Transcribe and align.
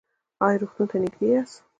ایا 0.45 0.59
روغتون 0.61 0.85
ته 0.91 0.97
نږدې 1.03 1.27
یاست؟ 1.33 1.57